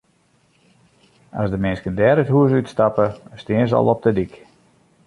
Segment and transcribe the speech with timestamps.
[1.41, 3.07] As de minsken dêr it hûs út stappe,
[3.41, 4.33] stean se al op de dyk.